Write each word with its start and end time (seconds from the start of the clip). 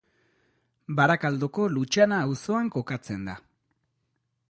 Barakaldoko 0.99 1.67
Lutxana 1.75 2.23
auzoan 2.31 2.75
kokatzen 2.79 3.33
da. 3.33 3.41